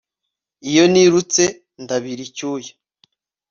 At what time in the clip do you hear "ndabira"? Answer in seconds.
1.83-2.21